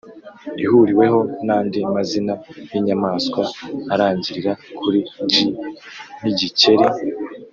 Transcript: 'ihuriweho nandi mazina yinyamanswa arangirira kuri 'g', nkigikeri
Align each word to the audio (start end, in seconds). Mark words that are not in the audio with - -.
'ihuriweho 0.63 1.19
nandi 1.47 1.79
mazina 1.93 2.33
yinyamanswa 2.71 3.41
arangirira 3.93 4.51
kuri 4.79 4.99
'g', 5.05 5.51
nkigikeri 6.19 6.85